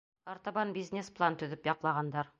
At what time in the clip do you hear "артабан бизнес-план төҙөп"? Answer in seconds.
0.33-1.73